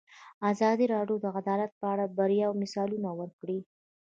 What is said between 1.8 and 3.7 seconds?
اړه د بریاوو مثالونه ورکړي.